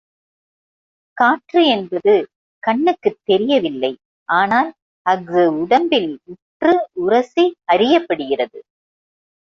காற்று 1.17 1.61
என்பது 1.67 2.13
கண்ணுக்குத் 2.63 3.19
தெரியவில்லை 3.23 3.91
ஆனால் 4.29 4.71
அஃது 5.05 5.43
உடம்பில் 5.59 6.11
உற்று 6.25 6.73
உரசி 7.01 7.45
அறியப்படுகிறது. 7.71 8.59